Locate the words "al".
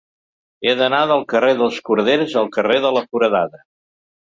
2.43-2.51